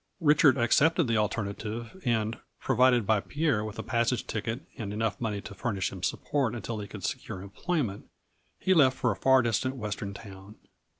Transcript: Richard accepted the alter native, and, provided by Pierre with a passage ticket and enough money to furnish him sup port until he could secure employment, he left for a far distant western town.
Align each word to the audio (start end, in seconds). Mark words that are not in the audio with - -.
Richard 0.19 0.57
accepted 0.57 1.07
the 1.07 1.15
alter 1.17 1.43
native, 1.43 1.95
and, 2.05 2.39
provided 2.59 3.05
by 3.05 3.19
Pierre 3.19 3.63
with 3.63 3.77
a 3.77 3.83
passage 3.83 4.25
ticket 4.25 4.61
and 4.75 4.91
enough 4.91 5.21
money 5.21 5.41
to 5.41 5.53
furnish 5.53 5.91
him 5.91 6.01
sup 6.01 6.23
port 6.25 6.55
until 6.55 6.79
he 6.79 6.87
could 6.87 7.03
secure 7.03 7.39
employment, 7.43 8.07
he 8.57 8.73
left 8.73 8.97
for 8.97 9.11
a 9.11 9.15
far 9.15 9.43
distant 9.43 9.75
western 9.75 10.15
town. 10.15 10.55